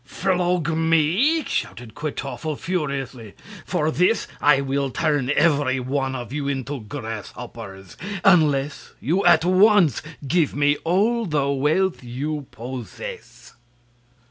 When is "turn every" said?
4.89-5.79